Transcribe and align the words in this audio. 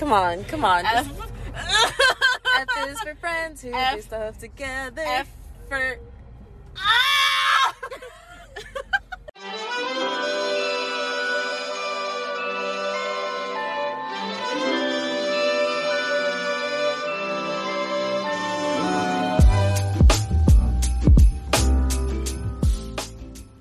Come 0.00 0.14
on, 0.14 0.44
come 0.44 0.64
on. 0.64 0.86
F, 0.86 1.12
F 1.54 2.88
is 2.88 3.00
for 3.02 3.14
friends 3.16 3.60
who 3.60 3.70
F- 3.70 3.96
do 3.96 4.00
stuff 4.00 4.38
together. 4.38 5.02
F 5.04 5.28
for. 5.68 5.98
Ah! 6.78 7.74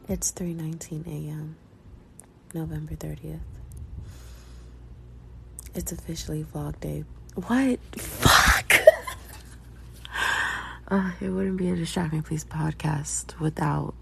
It's 0.07 0.31
3:19 0.31 1.05
a.m. 1.05 1.57
November 2.53 2.95
30th. 2.95 3.39
It's 5.75 5.91
officially 5.91 6.45
vlog 6.53 6.79
day. 6.79 7.03
What? 7.35 7.79
Fuck. 7.95 8.73
uh, 10.87 11.11
it 11.21 11.29
wouldn't 11.29 11.57
be 11.57 11.69
a 11.69 11.75
Distract 11.75 12.13
Me 12.13 12.21
Please 12.21 12.43
podcast 12.43 13.39
without 13.39 13.93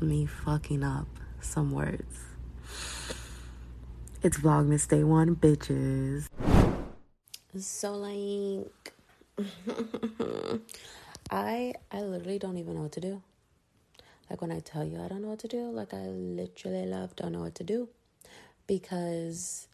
me 0.00 0.26
fucking 0.26 0.84
up 0.84 1.08
some 1.40 1.72
words. 1.72 2.24
It's 4.22 4.38
Vlogmas 4.38 4.88
Day 4.88 5.04
1, 5.04 5.36
bitches. 5.36 6.26
So 7.56 7.94
like 7.94 8.92
I 11.30 11.74
I 11.90 12.00
literally 12.02 12.38
don't 12.38 12.56
even 12.58 12.74
know 12.74 12.82
what 12.82 12.92
to 12.92 13.00
do. 13.00 13.22
Like 14.28 14.42
when 14.42 14.52
I 14.52 14.60
tell 14.60 14.84
you 14.84 15.00
I 15.00 15.08
don't 15.08 15.22
know 15.22 15.28
what 15.28 15.38
to 15.40 15.48
do, 15.48 15.70
like 15.70 15.94
I 15.94 16.06
literally 16.06 16.84
love 16.84 17.16
don't 17.16 17.32
know 17.32 17.40
what 17.40 17.54
to 17.56 17.64
do 17.64 17.88
because 18.66 19.67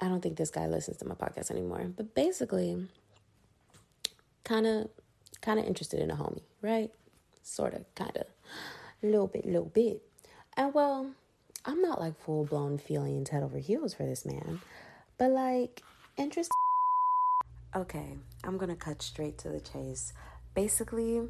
I 0.00 0.08
don't 0.08 0.20
think 0.20 0.36
this 0.36 0.50
guy 0.50 0.66
listens 0.66 0.98
to 0.98 1.06
my 1.06 1.14
podcast 1.14 1.50
anymore. 1.50 1.90
But 1.96 2.14
basically, 2.14 2.86
kind 4.44 4.66
of, 4.66 4.88
kind 5.40 5.58
of 5.58 5.66
interested 5.66 6.00
in 6.00 6.10
a 6.10 6.16
homie, 6.16 6.42
right? 6.62 6.90
Sort 7.42 7.74
of, 7.74 7.94
kind 7.94 8.16
of, 8.16 8.26
a 9.02 9.06
little 9.06 9.26
bit, 9.26 9.46
little 9.46 9.70
bit. 9.72 10.02
And 10.56 10.74
well, 10.74 11.10
I'm 11.64 11.82
not 11.82 12.00
like 12.00 12.18
full 12.20 12.44
blown 12.44 12.78
feelings 12.78 13.30
head 13.30 13.42
over 13.42 13.58
heels 13.58 13.94
for 13.94 14.04
this 14.04 14.24
man, 14.24 14.60
but 15.18 15.30
like 15.30 15.82
interest. 16.16 16.50
Okay, 17.74 18.16
I'm 18.44 18.56
gonna 18.56 18.76
cut 18.76 19.02
straight 19.02 19.38
to 19.38 19.48
the 19.48 19.60
chase. 19.60 20.12
Basically, 20.54 21.22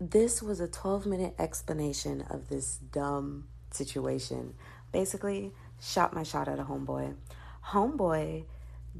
this 0.00 0.42
was 0.42 0.60
a 0.60 0.68
12 0.68 1.06
minute 1.06 1.34
explanation 1.38 2.22
of 2.28 2.48
this 2.48 2.76
dumb 2.76 3.48
situation. 3.70 4.54
Basically, 4.92 5.52
shot 5.80 6.12
my 6.12 6.22
shot 6.22 6.48
at 6.48 6.58
a 6.58 6.64
homeboy. 6.64 7.14
Homeboy 7.68 8.44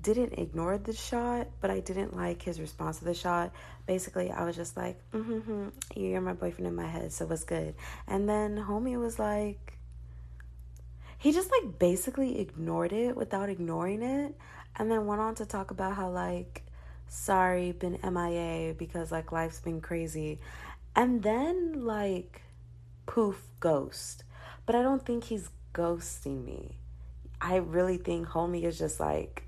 didn't 0.01 0.35
ignore 0.35 0.79
the 0.79 0.93
shot, 0.93 1.49
but 1.61 1.71
I 1.71 1.81
didn't 1.81 2.17
like 2.17 2.43
his 2.43 2.61
response 2.61 2.99
to 2.99 3.05
the 3.05 3.15
shot. 3.15 3.53
Basically, 3.87 4.31
I 4.31 4.45
was 4.45 4.57
just 4.57 4.77
like, 4.77 5.01
mm-hmm, 5.13 5.69
you're 5.95 6.21
my 6.21 6.33
boyfriend 6.33 6.67
in 6.67 6.75
my 6.75 6.87
head, 6.87 7.13
so 7.13 7.27
what's 7.27 7.45
good? 7.45 7.75
And 8.09 8.29
then 8.29 8.57
homie 8.57 8.99
was 8.99 9.19
like, 9.19 9.79
he 11.19 11.33
just 11.33 11.51
like 11.51 11.79
basically 11.79 12.41
ignored 12.41 12.93
it 12.93 13.17
without 13.17 13.49
ignoring 13.49 14.03
it, 14.03 14.35
and 14.77 14.91
then 14.91 15.07
went 15.07 15.21
on 15.21 15.35
to 15.37 15.47
talk 15.47 15.71
about 15.71 15.95
how 15.95 16.11
like, 16.11 16.65
sorry, 17.09 17.73
been 17.73 17.99
MIA 18.03 18.75
because 18.75 19.13
like 19.13 19.33
life's 19.33 19.61
been 19.61 19.81
crazy. 19.81 20.41
And 20.97 21.23
then 21.23 21.85
like, 21.85 22.43
poof, 23.07 23.43
ghost. 23.61 24.25
But 24.67 24.75
I 24.75 24.83
don't 24.83 25.05
think 25.05 25.25
he's 25.25 25.51
ghosting 25.73 26.45
me. 26.45 26.79
I 27.45 27.57
really 27.57 27.99
think 27.99 28.29
homie 28.29 28.65
is 28.65 28.79
just 28.79 28.99
like, 28.99 29.43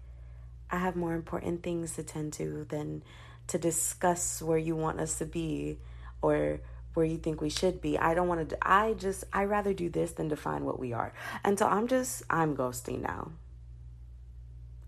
I 0.70 0.76
have 0.76 0.96
more 0.96 1.14
important 1.14 1.62
things 1.62 1.94
to 1.94 2.02
tend 2.02 2.34
to 2.34 2.66
than 2.68 3.02
to 3.46 3.58
discuss 3.58 4.42
where 4.42 4.58
you 4.58 4.76
want 4.76 5.00
us 5.00 5.16
to 5.18 5.24
be 5.24 5.78
or 6.20 6.60
where 6.92 7.06
you 7.06 7.16
think 7.16 7.40
we 7.40 7.48
should 7.48 7.80
be. 7.80 7.98
I 7.98 8.12
don't 8.12 8.28
want 8.28 8.50
to, 8.50 8.58
I 8.60 8.92
just, 8.92 9.24
I 9.32 9.44
rather 9.44 9.72
do 9.72 9.88
this 9.88 10.12
than 10.12 10.28
define 10.28 10.66
what 10.66 10.78
we 10.78 10.92
are. 10.92 11.14
And 11.42 11.58
so 11.58 11.66
I'm 11.66 11.88
just, 11.88 12.22
I'm 12.28 12.54
ghosting 12.54 13.00
now. 13.00 13.32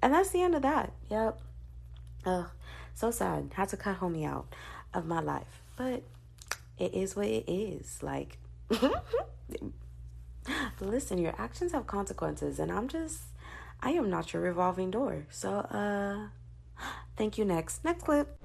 And 0.03 0.13
that's 0.13 0.29
the 0.29 0.43
end 0.43 0.55
of 0.55 0.61
that. 0.61 0.93
Yep. 1.11 1.41
Ugh, 2.27 2.47
so 2.95 3.11
sad. 3.11 3.53
Had 3.55 3.71
to 3.71 3.79
cut 3.79 4.01
homie 4.01 4.29
out 4.29 4.55
of 4.93 5.07
my 5.07 5.21
life. 5.21 5.63
But 5.77 6.03
it 6.79 6.93
is 6.93 7.17
what 7.17 7.27
it 7.27 7.51
is. 7.51 8.03
Like, 8.03 8.37
listen, 10.81 11.19
your 11.19 11.35
actions 11.39 11.73
have 11.73 11.87
consequences, 11.87 12.59
and 12.59 12.71
I'm 12.71 12.89
just, 12.89 13.23
I 13.83 13.91
am 13.91 14.11
not 14.11 14.33
your 14.33 14.43
revolving 14.43 14.91
door. 14.91 15.27
So, 15.31 15.59
uh, 15.61 16.29
thank 17.17 17.39
you. 17.39 17.45
Next, 17.45 17.85
next 17.85 18.05
clip. 18.05 18.37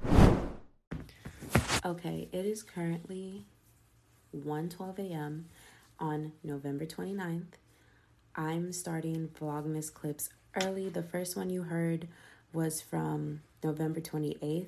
Okay, 1.86 2.30
it 2.32 2.46
is 2.46 2.64
currently 2.64 3.46
1:12 4.36 5.00
a.m. 5.00 5.46
on 6.00 6.32
November 6.44 6.86
29th. 6.86 7.58
I'm 8.36 8.72
starting 8.72 9.30
Vlogmas 9.40 9.94
clips 9.94 10.30
early. 10.62 10.90
The 10.90 11.04
first 11.04 11.36
one 11.36 11.50
you 11.50 11.64
heard 11.64 12.08
was 12.52 12.82
from 12.82 13.42
November 13.64 14.00
28th 14.00 14.68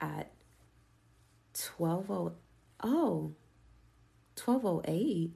at 0.00 0.30
12 1.54 2.10
oh 2.82 3.32
1208 4.44 5.32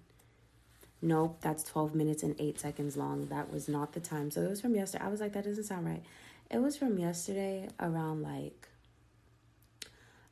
nope 1.04 1.38
that's 1.40 1.62
12 1.64 1.94
minutes 1.94 2.22
and 2.22 2.34
8 2.40 2.58
seconds 2.58 2.96
long. 2.96 3.26
That 3.26 3.52
was 3.52 3.68
not 3.68 3.92
the 3.92 4.00
time. 4.00 4.30
So 4.30 4.42
it 4.42 4.50
was 4.50 4.60
from 4.60 4.74
yesterday. 4.74 5.04
I 5.04 5.08
was 5.08 5.20
like 5.20 5.32
that 5.34 5.44
doesn't 5.44 5.64
sound 5.64 5.86
right. 5.86 6.02
It 6.50 6.58
was 6.58 6.76
from 6.76 6.98
yesterday 6.98 7.68
around 7.80 8.22
like 8.22 8.68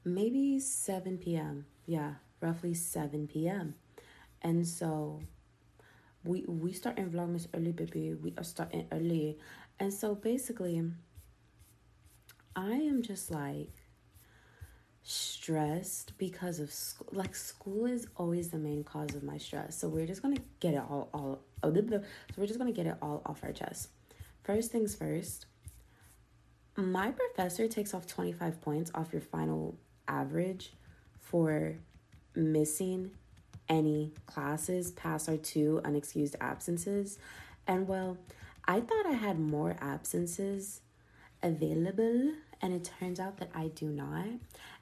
maybe 0.05 0.59
7 0.59 1.19
p.m 1.19 1.65
yeah 1.87 2.15
roughly 2.41 2.75
7 2.75 3.29
p.m 3.29 3.75
and 4.43 4.67
so 4.67 5.21
we 6.25 6.45
we 6.49 6.73
start 6.73 6.99
in 6.99 7.11
vlogmas 7.11 7.47
early 7.55 7.73
baby. 7.73 8.15
We 8.15 8.35
are 8.37 8.45
starting 8.45 8.87
early. 8.93 9.39
And 9.79 9.93
so 9.93 10.15
basically 10.15 10.83
i 12.55 12.73
am 12.73 13.03
just 13.03 13.31
like 13.31 13.73
stressed 15.03 16.17
because 16.19 16.61
of 16.61 16.73
school. 16.73 17.09
Like 17.13 17.35
school 17.35 17.87
is 17.87 18.07
always 18.17 18.51
the 18.51 18.59
main 18.59 18.85
cause 18.85 19.15
of 19.15 19.23
my 19.23 19.39
stress. 19.39 19.77
So 19.77 19.89
we're 19.89 20.07
just 20.07 20.23
gonna 20.23 20.41
get 20.61 20.75
it 20.75 20.83
all 20.89 21.09
all. 21.13 21.41
Oh, 21.63 21.75
so 21.75 22.03
we're 22.37 22.47
just 22.47 22.59
gonna 22.59 22.73
get 22.73 22.87
it 22.87 22.97
all 23.03 23.23
off 23.27 23.43
our 23.43 23.53
chest. 23.53 23.89
First 24.45 24.71
things 24.71 24.95
first. 24.95 25.47
My 26.77 27.11
professor 27.11 27.69
takes 27.69 27.95
off 27.95 28.07
twenty 28.07 28.33
five 28.33 28.61
points 28.61 28.91
off 28.95 29.13
your 29.13 29.23
final 29.23 29.77
average 30.09 30.73
for 31.21 31.77
missing 32.35 33.11
any 33.69 34.13
classes 34.27 34.91
past 34.93 35.29
our 35.29 35.37
two 35.37 35.81
unexcused 35.85 36.35
absences. 36.41 37.19
And 37.67 37.87
well, 37.87 38.19
I 38.67 38.81
thought 38.81 39.07
I 39.07 39.13
had 39.13 39.39
more 39.39 39.77
absences 39.81 40.81
available 41.43 42.33
and 42.63 42.73
it 42.73 42.91
turns 42.99 43.19
out 43.19 43.39
that 43.39 43.51
I 43.55 43.69
do 43.69 43.87
not. 43.87 44.27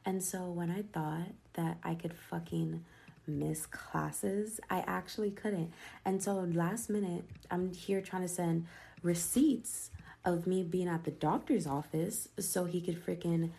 And 0.05 0.23
so 0.23 0.51
when 0.51 0.71
I 0.71 0.83
thought 0.83 1.33
that 1.55 1.79
I 1.83 1.95
could 1.95 2.15
fucking 2.15 2.85
miss 3.27 3.67
classes, 3.67 4.61
I 4.69 4.85
actually 4.87 5.31
couldn't. 5.31 5.73
And 6.05 6.23
so 6.23 6.35
last 6.53 6.91
minute, 6.91 7.25
I'm 7.51 7.73
here 7.73 8.01
trying 8.01 8.23
to 8.23 8.29
send 8.29 8.67
receipts 9.03 9.91
of 10.25 10.47
me 10.47 10.63
being 10.63 10.89
at 10.89 11.05
the 11.05 11.11
doctor's 11.11 11.67
office 11.67 12.29
so 12.39 12.67
he 12.67 12.81
could 12.81 13.05
freaking 13.05 13.51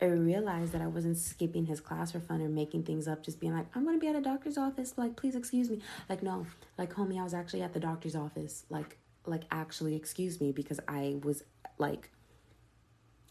realize 0.00 0.70
that 0.70 0.80
I 0.80 0.86
wasn't 0.86 1.18
skipping 1.18 1.66
his 1.66 1.80
class 1.80 2.12
for 2.12 2.20
fun 2.20 2.40
or 2.40 2.48
making 2.48 2.84
things 2.84 3.06
up, 3.06 3.22
just 3.22 3.40
being 3.40 3.54
like, 3.54 3.66
I'm 3.74 3.84
gonna 3.84 3.98
be 3.98 4.08
at 4.08 4.16
a 4.16 4.20
doctor's 4.20 4.56
office, 4.56 4.94
like 4.96 5.16
please 5.16 5.36
excuse 5.36 5.70
me. 5.70 5.80
Like, 6.08 6.22
no, 6.22 6.46
like 6.78 6.92
homie, 6.94 7.20
I 7.20 7.24
was 7.24 7.34
actually 7.34 7.62
at 7.62 7.74
the 7.74 7.80
doctor's 7.80 8.16
office. 8.16 8.64
Like, 8.70 8.98
like 9.26 9.42
actually 9.50 9.94
excuse 9.94 10.40
me 10.40 10.52
because 10.52 10.80
I 10.88 11.16
was 11.22 11.42
like 11.78 12.10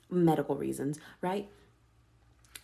medical 0.10 0.56
reasons, 0.56 1.00
right? 1.22 1.50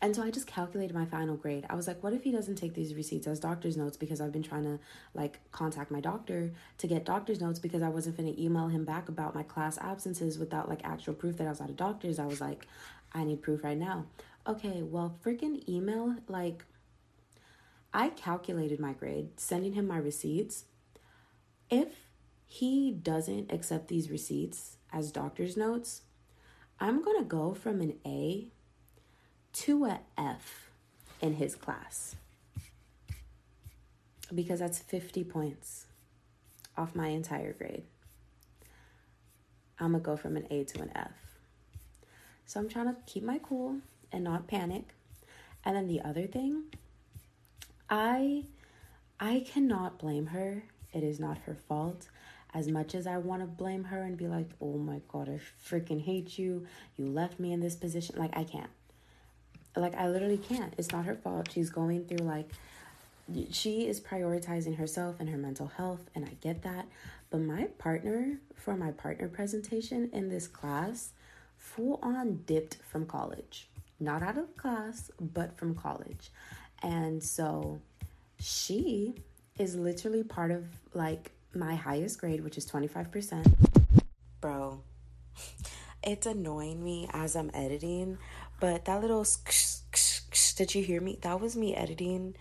and 0.02 0.16
so 0.16 0.22
I 0.22 0.30
just 0.30 0.46
calculated 0.46 0.94
my 0.94 1.06
final 1.06 1.36
grade. 1.36 1.66
I 1.70 1.76
was 1.76 1.88
like, 1.88 2.04
what 2.04 2.14
if 2.14 2.24
he 2.24 2.32
doesn't 2.32 2.56
take 2.56 2.74
these 2.74 2.94
receipts 2.94 3.28
as 3.28 3.40
doctor's 3.40 3.78
notes 3.78 3.98
because 3.98 4.20
I've 4.20 4.32
been 4.32 4.44
trying 4.44 4.64
to 4.64 4.80
like 5.14 5.40
contact 5.52 5.90
my 5.90 6.00
doctor 6.00 6.52
to 6.78 6.88
get 6.88 7.06
doctor's 7.06 7.42
notes 7.42 7.60
because 7.60 7.82
I 7.82 7.90
wasn't 7.90 8.18
going 8.18 8.34
to 8.34 8.42
email 8.42 8.68
him 8.68 8.84
back 8.84 9.10
about 9.10 9.34
my 9.34 9.44
class 9.44 9.78
absences 9.80 10.38
without 10.38 10.70
like 10.70 10.82
actual 10.84 11.14
proof 11.14 11.38
that 11.38 11.48
I 11.48 11.50
was 11.50 11.62
at 11.62 11.70
a 11.70 11.74
doctor's. 11.74 12.20
I 12.20 12.26
was 12.26 12.42
like, 12.42 12.68
I 13.14 13.24
need 13.24 13.42
proof 13.42 13.64
right 13.64 13.78
now. 13.78 14.06
Okay, 14.46 14.84
well, 14.84 15.18
freaking 15.26 15.68
email 15.68 16.16
like 16.28 16.66
I 17.94 18.10
calculated 18.10 18.80
my 18.80 18.94
grade, 18.94 19.40
sending 19.40 19.74
him 19.74 19.88
my 19.88 19.98
receipts. 19.98 20.66
If 21.70 21.94
he 22.46 22.92
doesn't 22.92 23.52
accept 23.52 23.88
these 23.88 24.12
receipts 24.12 24.78
as 24.92 25.12
doctor's 25.12 25.56
notes, 25.56 26.02
I'm 26.80 27.02
going 27.02 27.18
to 27.18 27.26
go 27.28 27.54
from 27.54 27.82
an 27.82 27.94
A 28.06 28.48
to 29.54 29.86
a 29.86 30.00
F 30.18 30.70
in 31.22 31.36
his 31.36 31.56
class 31.56 32.16
because 34.34 34.60
that's 34.60 34.80
50 34.80 35.24
points 35.24 35.86
off 36.78 36.96
my 36.96 37.08
entire 37.08 37.54
grade. 37.54 37.84
I'm 39.80 39.92
gonna 39.92 40.04
go 40.04 40.16
from 40.16 40.38
an 40.38 40.48
A 40.50 40.64
to 40.64 40.82
an 40.82 40.92
F. 40.96 41.12
So 42.46 42.60
I'm 42.60 42.70
trying 42.70 42.88
to 42.88 42.96
keep 43.06 43.24
my 43.24 43.40
cool 43.40 43.78
and 44.12 44.24
not 44.24 44.48
panic. 44.48 44.94
And 45.64 45.76
then 45.76 45.88
the 45.88 46.02
other 46.02 46.28
thing, 46.28 46.66
I 47.90 48.46
I 49.20 49.46
cannot 49.46 49.98
blame 49.98 50.28
her. 50.28 50.64
It 50.94 51.04
is 51.04 51.20
not 51.20 51.40
her 51.40 51.56
fault. 51.56 52.08
As 52.56 52.68
much 52.68 52.96
as 52.96 53.06
I 53.06 53.18
want 53.18 53.44
to 53.44 53.48
blame 53.48 53.84
her 53.84 54.02
and 54.02 54.18
be 54.18 54.28
like, 54.28 54.50
"Oh 54.60 54.78
my 54.78 55.02
god, 55.08 55.30
I 55.30 55.40
freaking 55.70 56.02
hate 56.02 56.40
you. 56.40 56.66
You 56.98 57.06
left 57.06 57.40
me 57.40 57.54
in 57.54 57.60
this 57.60 57.76
position." 57.76 58.16
Like 58.18 58.36
I 58.36 58.44
can't 58.44 58.72
like 59.76 59.96
I 59.96 60.08
literally 60.10 60.38
can't. 60.38 60.74
It's 60.78 60.92
not 60.92 61.06
her 61.06 61.16
fault. 61.16 61.50
She's 61.52 61.70
going 61.70 62.06
through 62.06 62.26
like 62.26 62.50
she 63.52 63.88
is 63.88 64.00
prioritizing 64.00 64.78
herself 64.78 65.16
and 65.20 65.30
her 65.30 65.38
mental 65.38 65.68
health 65.68 66.10
and 66.16 66.26
I 66.26 66.36
get 66.42 66.64
that. 66.64 66.86
But 67.30 67.42
my 67.42 67.66
partner 67.78 68.38
for 68.56 68.76
my 68.76 68.92
partner 68.92 69.28
presentation 69.28 70.10
in 70.14 70.30
this 70.30 70.48
class 70.48 71.10
full 71.58 72.00
on 72.02 72.44
dipped 72.46 72.78
from 72.88 73.06
college. 73.06 73.68
Not 74.00 74.22
out 74.22 74.38
of 74.38 74.56
class, 74.58 75.10
but 75.20 75.58
from 75.58 75.74
college. 75.74 76.30
And 76.84 77.24
so 77.24 77.80
she 78.40 79.16
is 79.58 79.76
literally 79.76 80.24
part 80.24 80.52
of 80.52 80.66
like 80.94 81.32
my 81.56 81.76
highest 81.76 82.20
grade, 82.20 82.44
which 82.44 82.58
is 82.58 82.70
25%. 82.70 83.56
Bro, 84.42 84.82
it's 86.04 86.26
annoying 86.26 86.84
me 86.84 87.10
as 87.14 87.36
I'm 87.36 87.50
editing 87.54 88.18
but 88.60 88.86
that 88.86 89.02
little 89.02 89.26
did 90.56 90.76
you 90.76 90.84
hear 90.84 91.02
me? 91.02 91.20
That 91.22 91.40
was 91.42 91.56
me 91.56 91.76
editing 91.76 92.36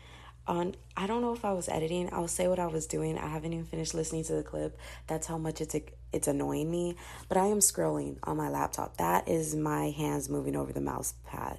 on 0.46 0.74
I 0.96 1.06
don't 1.06 1.22
know 1.22 1.32
if 1.32 1.44
I 1.44 1.52
was 1.52 1.68
editing. 1.68 2.08
I'll 2.12 2.28
say 2.28 2.46
what 2.48 2.58
I 2.58 2.66
was 2.66 2.86
doing. 2.86 3.18
I 3.18 3.26
haven't 3.26 3.52
even 3.52 3.64
finished 3.64 3.94
listening 3.94 4.24
to 4.24 4.34
the 4.34 4.42
clip. 4.42 4.78
That's 5.06 5.26
how 5.26 5.38
much 5.38 5.60
it's 5.60 5.74
it's 6.12 6.28
annoying 6.28 6.70
me. 6.70 6.96
But 7.28 7.38
I 7.38 7.46
am 7.46 7.58
scrolling 7.58 8.18
on 8.22 8.36
my 8.36 8.48
laptop. 8.48 8.98
That 8.98 9.28
is 9.28 9.56
my 9.56 9.90
hands 9.90 10.28
moving 10.28 10.54
over 10.54 10.72
the 10.72 10.80
mouse 10.80 11.14
pad. 11.26 11.58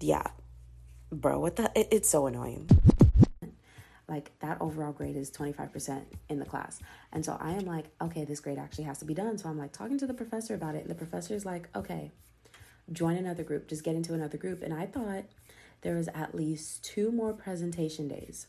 Yeah. 0.00 0.26
Bro, 1.10 1.40
what 1.40 1.56
the 1.56 1.70
it, 1.76 1.88
it's 1.90 2.08
so 2.08 2.26
annoying. 2.26 2.68
Like 4.12 4.30
that 4.40 4.58
overall 4.60 4.92
grade 4.92 5.16
is 5.16 5.30
25% 5.30 6.02
in 6.28 6.38
the 6.38 6.44
class. 6.44 6.80
And 7.14 7.24
so 7.24 7.38
I 7.40 7.52
am 7.52 7.64
like, 7.64 7.86
okay, 8.02 8.26
this 8.26 8.40
grade 8.40 8.58
actually 8.58 8.84
has 8.84 8.98
to 8.98 9.06
be 9.06 9.14
done. 9.14 9.38
So 9.38 9.48
I'm 9.48 9.56
like 9.56 9.72
talking 9.72 9.96
to 9.96 10.06
the 10.06 10.12
professor 10.12 10.54
about 10.54 10.74
it 10.74 10.82
and 10.82 10.90
the 10.90 10.94
professor 10.94 11.32
is 11.32 11.46
like, 11.46 11.70
"Okay, 11.74 12.10
join 12.92 13.16
another 13.16 13.42
group, 13.42 13.68
just 13.68 13.84
get 13.84 13.96
into 13.96 14.12
another 14.12 14.36
group. 14.36 14.62
And 14.62 14.74
I 14.74 14.84
thought 14.84 15.24
there 15.80 15.96
was 15.96 16.08
at 16.08 16.34
least 16.34 16.84
two 16.84 17.10
more 17.10 17.32
presentation 17.32 18.06
days. 18.06 18.48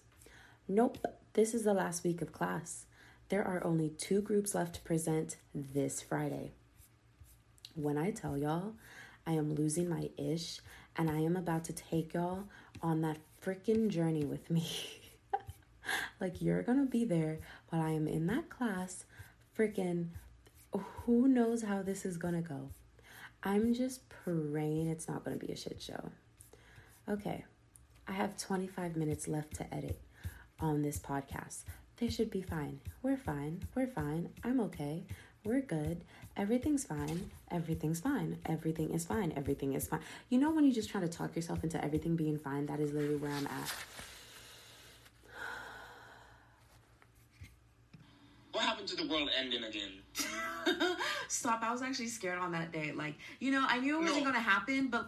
Nope, 0.68 0.98
this 1.32 1.54
is 1.54 1.64
the 1.64 1.74
last 1.74 2.04
week 2.04 2.22
of 2.22 2.34
class. 2.34 2.86
There 3.30 3.48
are 3.48 3.64
only 3.64 3.88
two 3.88 4.22
groups 4.22 4.54
left 4.54 4.76
to 4.76 4.82
present 4.82 5.38
this 5.56 6.02
Friday. 6.02 6.52
When 7.74 7.98
I 7.98 8.12
tell 8.12 8.38
y'all, 8.38 8.74
I 9.26 9.32
am 9.32 9.56
losing 9.56 9.88
my 9.88 10.10
ish 10.18 10.60
and 10.98 11.10
I 11.10 11.20
am 11.20 11.38
about 11.38 11.64
to 11.66 11.74
take 11.74 12.14
y'all 12.14 12.44
on 12.82 13.00
that 13.04 13.20
freaking 13.42 13.88
journey 13.88 14.26
with 14.26 14.52
me. 14.52 14.68
like, 16.22 16.42
you're 16.42 16.64
gonna 16.64 16.86
be 16.86 17.06
there 17.06 17.40
while 17.70 17.82
I 17.82 17.92
am 17.92 18.08
in 18.08 18.28
that 18.28 18.50
class, 18.50 19.06
freaking, 19.58 20.08
who 20.72 21.28
knows 21.28 21.64
how 21.64 21.82
this 21.82 22.06
is 22.06 22.18
gonna 22.18 22.42
go. 22.42 22.70
I'm 23.44 23.74
just 23.74 24.08
praying 24.10 24.88
it's 24.88 25.08
not 25.08 25.26
to 25.26 25.36
be 25.36 25.52
a 25.52 25.56
shit 25.56 25.82
show. 25.82 26.12
Okay, 27.10 27.44
I 28.08 28.14
have 28.14 28.38
25 28.38 28.96
minutes 28.96 29.28
left 29.28 29.56
to 29.56 29.74
edit 29.74 30.00
on 30.60 30.82
this 30.82 31.00
podcast. 31.00 31.64
They 31.98 32.10
should 32.10 32.32
be 32.32 32.42
fine. 32.42 32.80
We're 33.02 33.18
fine. 33.18 33.64
We're 33.76 33.88
fine. 33.88 34.30
I'm 34.44 34.60
okay. 34.62 35.04
We're 35.44 35.62
good. 35.62 36.06
Everything's 36.38 36.86
fine. 36.86 37.30
Everything's 37.52 38.00
fine. 38.00 38.38
Everything 38.46 38.94
is 38.94 39.06
fine. 39.06 39.34
Everything 39.36 39.74
is 39.74 39.88
fine. 39.88 40.00
You 40.30 40.40
know, 40.40 40.52
when 40.52 40.64
you 40.64 40.72
just 40.72 40.90
try 40.90 41.02
to 41.02 41.08
talk 41.10 41.36
yourself 41.36 41.64
into 41.64 41.84
everything 41.84 42.16
being 42.16 42.40
fine, 42.40 42.66
that 42.68 42.80
is 42.80 42.94
literally 42.94 43.18
where 43.18 43.32
I'm 43.32 43.46
at. 43.48 43.74
To 48.88 48.98
the 48.98 49.08
world 49.08 49.30
ending 49.40 49.64
again? 49.64 49.92
Stop. 51.30 51.64
I 51.64 51.72
was 51.72 51.82
actually 51.82 52.10
scared 52.10 52.38
on 52.38 52.52
that 52.52 52.74
day. 52.74 52.92
Like, 52.92 53.16
you 53.40 53.50
know, 53.50 53.66
I 53.66 53.80
knew 53.80 53.96
it 53.96 54.02
wasn't 54.02 54.26
no. 54.26 54.32
going 54.32 54.36
to 54.36 54.42
happen, 54.42 54.88
but. 54.88 55.06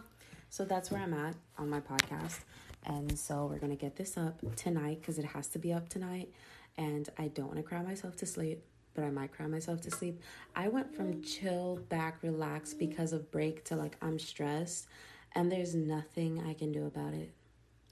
So 0.48 0.64
that's 0.64 0.90
where 0.90 1.02
I'm 1.02 1.12
at 1.12 1.34
on 1.58 1.68
my 1.68 1.80
podcast. 1.80 2.38
And 2.86 3.18
so 3.18 3.44
we're 3.44 3.58
going 3.58 3.76
to 3.76 3.78
get 3.78 3.96
this 3.96 4.16
up 4.16 4.40
tonight 4.56 5.00
because 5.02 5.18
it 5.18 5.26
has 5.26 5.48
to 5.48 5.58
be 5.58 5.74
up 5.74 5.90
tonight. 5.90 6.32
And 6.78 7.06
I 7.18 7.28
don't 7.28 7.48
want 7.48 7.58
to 7.58 7.62
cry 7.62 7.82
myself 7.82 8.16
to 8.16 8.26
sleep, 8.26 8.64
but 8.94 9.04
I 9.04 9.10
might 9.10 9.32
cry 9.32 9.46
myself 9.46 9.82
to 9.82 9.90
sleep. 9.90 10.22
I 10.54 10.68
went 10.68 10.96
from 10.96 11.22
chill, 11.22 11.76
back, 11.90 12.22
relaxed 12.22 12.78
because 12.78 13.12
of 13.12 13.30
break 13.30 13.62
to 13.66 13.76
like 13.76 13.98
I'm 14.00 14.18
stressed. 14.18 14.86
And 15.34 15.52
there's 15.52 15.74
nothing 15.74 16.42
I 16.48 16.54
can 16.54 16.72
do 16.72 16.86
about 16.86 17.12
it. 17.12 17.30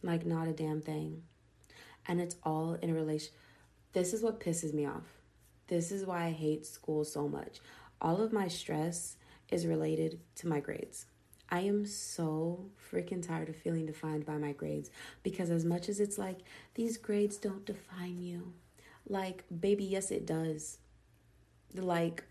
Like, 0.02 0.24
not 0.24 0.48
a 0.48 0.52
damn 0.52 0.80
thing. 0.80 1.24
And 2.06 2.22
it's 2.22 2.36
all 2.42 2.78
in 2.80 2.88
a 2.88 2.94
relation. 2.94 3.34
This 3.92 4.14
is 4.14 4.22
what 4.22 4.40
pisses 4.40 4.72
me 4.72 4.86
off 4.86 5.23
this 5.68 5.90
is 5.90 6.04
why 6.04 6.26
I 6.26 6.30
hate 6.30 6.66
school 6.66 7.04
so 7.04 7.28
much. 7.28 7.60
All 8.00 8.20
of 8.20 8.32
my 8.32 8.48
stress 8.48 9.16
is 9.48 9.66
related 9.66 10.20
to 10.36 10.48
my 10.48 10.60
grades. 10.60 11.06
I 11.50 11.60
am 11.60 11.86
so 11.86 12.66
freaking 12.90 13.26
tired 13.26 13.48
of 13.48 13.56
feeling 13.56 13.86
defined 13.86 14.26
by 14.26 14.38
my 14.38 14.52
grades 14.52 14.90
because, 15.22 15.50
as 15.50 15.64
much 15.64 15.88
as 15.88 16.00
it's 16.00 16.18
like, 16.18 16.38
these 16.74 16.96
grades 16.96 17.36
don't 17.36 17.64
define 17.64 18.22
you, 18.22 18.54
like, 19.06 19.44
baby, 19.60 19.84
yes, 19.84 20.10
it 20.10 20.26
does. 20.26 20.78
Like, 21.74 22.24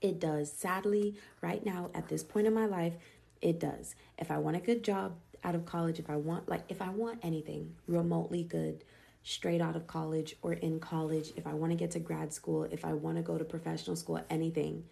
it 0.00 0.20
does. 0.20 0.52
Sadly, 0.52 1.16
right 1.40 1.64
now, 1.64 1.90
at 1.94 2.08
this 2.08 2.22
point 2.22 2.46
in 2.46 2.54
my 2.54 2.66
life, 2.66 2.94
it 3.42 3.58
does. 3.58 3.94
If 4.18 4.30
I 4.30 4.38
want 4.38 4.56
a 4.56 4.60
good 4.60 4.84
job 4.84 5.16
out 5.42 5.54
of 5.54 5.66
college, 5.66 5.98
if 5.98 6.08
I 6.08 6.16
want, 6.16 6.48
like, 6.48 6.64
if 6.68 6.80
I 6.80 6.90
want 6.90 7.18
anything 7.22 7.74
remotely 7.86 8.44
good, 8.44 8.84
straight 9.22 9.60
out 9.60 9.76
of 9.76 9.86
college 9.86 10.36
or 10.42 10.54
in 10.54 10.80
college, 10.80 11.32
if 11.36 11.46
I 11.46 11.54
want 11.54 11.72
to 11.72 11.76
get 11.76 11.90
to 11.92 11.98
grad 11.98 12.32
school, 12.32 12.64
if 12.64 12.84
I 12.84 12.92
want 12.92 13.16
to 13.16 13.22
go 13.22 13.38
to 13.38 13.44
professional 13.44 13.96
school, 13.96 14.20
anything, 14.30 14.84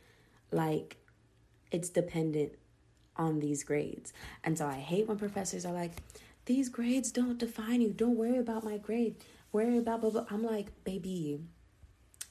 like 0.50 0.97
it's 1.70 1.88
dependent 1.88 2.52
on 3.16 3.40
these 3.40 3.64
grades. 3.64 4.12
And 4.44 4.56
so 4.56 4.66
I 4.66 4.75
hate 4.75 5.08
when 5.08 5.18
professors 5.18 5.64
are 5.64 5.73
like, 5.73 5.92
these 6.47 6.68
grades 6.68 7.11
don't 7.11 7.38
define 7.38 7.80
you. 7.80 7.90
Don't 7.90 8.16
worry 8.16 8.38
about 8.38 8.64
my 8.64 8.78
grade. 8.78 9.16
Worry 9.52 9.78
about 9.78 10.00
blah 10.00 10.11
blah. 10.11 10.26
I'm 10.30 10.42
like, 10.42 10.68
baby. 10.85 11.40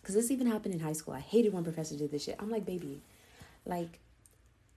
Because 0.01 0.15
this 0.15 0.31
even 0.31 0.47
happened 0.47 0.73
in 0.73 0.79
high 0.79 0.93
school. 0.93 1.13
I 1.13 1.19
hated 1.19 1.53
when 1.53 1.63
professors 1.63 1.97
did 1.97 2.11
this 2.11 2.23
shit. 2.23 2.35
I'm 2.39 2.49
like, 2.49 2.65
baby, 2.65 3.01
like 3.65 3.99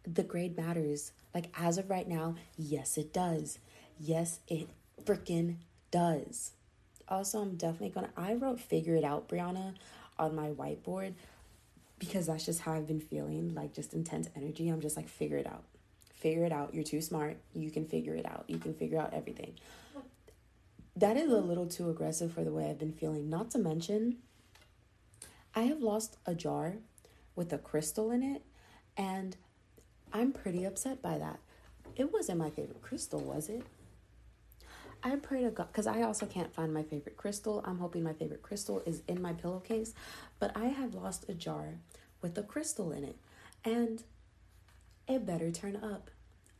the 0.04 0.22
grade 0.22 0.56
matters. 0.56 1.12
Like 1.34 1.46
as 1.58 1.78
of 1.78 1.88
right 1.88 2.08
now, 2.08 2.34
yes, 2.56 2.98
it 2.98 3.12
does. 3.12 3.58
Yes, 3.98 4.40
it 4.48 4.68
freaking 5.04 5.56
does. 5.90 6.52
Also, 7.10 7.40
I'm 7.40 7.56
definitely 7.56 7.90
gonna. 7.90 8.10
I 8.16 8.34
wrote 8.34 8.60
"Figure 8.60 8.94
It 8.94 9.04
Out," 9.04 9.28
Brianna, 9.28 9.74
on 10.18 10.34
my 10.34 10.50
whiteboard 10.50 11.14
because 11.98 12.26
that's 12.26 12.46
just 12.46 12.60
how 12.62 12.72
I've 12.72 12.88
been 12.88 13.00
feeling. 13.00 13.54
Like 13.54 13.74
just 13.74 13.94
intense 13.94 14.28
energy. 14.34 14.68
I'm 14.68 14.80
just 14.80 14.96
like, 14.96 15.08
figure 15.08 15.36
it 15.36 15.46
out. 15.46 15.62
Figure 16.14 16.44
it 16.44 16.52
out. 16.52 16.74
You're 16.74 16.82
too 16.84 17.00
smart. 17.00 17.36
You 17.54 17.70
can 17.70 17.84
figure 17.84 18.14
it 18.14 18.26
out. 18.26 18.44
You 18.48 18.58
can 18.58 18.74
figure 18.74 18.98
out 18.98 19.14
everything. 19.14 19.54
That 20.96 21.16
is 21.16 21.30
a 21.30 21.38
little 21.38 21.66
too 21.66 21.88
aggressive 21.88 22.32
for 22.32 22.42
the 22.42 22.50
way 22.50 22.68
I've 22.68 22.78
been 22.78 22.92
feeling. 22.92 23.30
Not 23.30 23.50
to 23.52 23.58
mention, 23.58 24.16
I 25.54 25.62
have 25.62 25.80
lost 25.80 26.16
a 26.26 26.34
jar 26.34 26.74
with 27.36 27.52
a 27.52 27.58
crystal 27.58 28.10
in 28.10 28.22
it, 28.22 28.42
and 28.96 29.36
I'm 30.12 30.32
pretty 30.32 30.64
upset 30.64 31.00
by 31.00 31.16
that. 31.18 31.38
It 31.96 32.12
wasn't 32.12 32.38
my 32.38 32.50
favorite 32.50 32.82
crystal, 32.82 33.20
was 33.20 33.48
it? 33.48 33.62
I 35.02 35.16
pray 35.16 35.44
to 35.44 35.50
God 35.50 35.68
because 35.68 35.86
I 35.86 36.02
also 36.02 36.26
can't 36.26 36.52
find 36.54 36.74
my 36.74 36.82
favorite 36.82 37.16
crystal. 37.16 37.62
I'm 37.64 37.78
hoping 37.78 38.02
my 38.02 38.12
favorite 38.12 38.42
crystal 38.42 38.82
is 38.84 39.02
in 39.08 39.22
my 39.22 39.32
pillowcase, 39.32 39.94
but 40.38 40.56
I 40.56 40.66
have 40.66 40.94
lost 40.94 41.28
a 41.28 41.34
jar 41.34 41.76
with 42.20 42.36
a 42.36 42.42
crystal 42.42 42.92
in 42.92 43.04
it, 43.04 43.16
and 43.64 44.02
it 45.08 45.24
better 45.24 45.50
turn 45.50 45.76
up. 45.76 46.10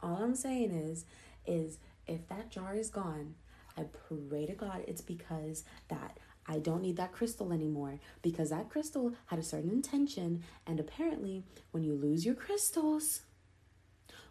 All 0.03 0.17
I'm 0.23 0.35
saying 0.35 0.71
is, 0.71 1.05
is 1.47 1.79
if 2.07 2.27
that 2.29 2.51
jar 2.51 2.75
is 2.75 2.89
gone, 2.89 3.35
I 3.77 3.85
pray 4.09 4.47
to 4.47 4.55
God 4.55 4.85
it's 4.89 5.03
because 5.03 5.65
that 5.89 6.19
I 6.47 6.59
don't 6.59 6.83
need 6.83 6.97
that 6.97 7.13
crystal 7.13 7.53
anymore 7.53 8.01
because 8.23 8.51
that 8.51 8.71
crystal 8.71 9.13
had 9.27 9.39
a 9.39 9.43
certain 9.43 9.71
intention. 9.71 10.43
And 10.67 10.81
apparently, 10.81 11.45
when 11.71 11.85
you 11.85 11.95
lose 11.95 12.25
your 12.25 12.35
crystals, 12.35 13.21